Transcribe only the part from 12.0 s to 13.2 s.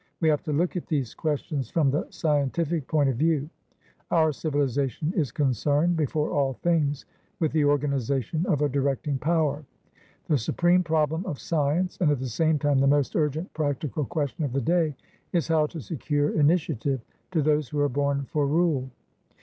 and at the same time the most